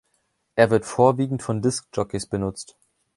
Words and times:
Er 0.55 0.71
wird 0.71 0.85
vorwiegend 0.87 1.43
von 1.43 1.61
Disc-Jockeys 1.61 2.27
genutzt. 2.31 2.75